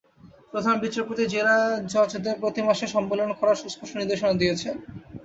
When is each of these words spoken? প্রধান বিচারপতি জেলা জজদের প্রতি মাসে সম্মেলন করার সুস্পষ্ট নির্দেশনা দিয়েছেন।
প্রধান 0.51 0.75
বিচারপতি 0.83 1.23
জেলা 1.33 1.57
জজদের 1.93 2.35
প্রতি 2.41 2.61
মাসে 2.67 2.85
সম্মেলন 2.87 3.29
করার 3.39 3.59
সুস্পষ্ট 3.61 3.93
নির্দেশনা 3.97 4.33
দিয়েছেন। 4.41 4.75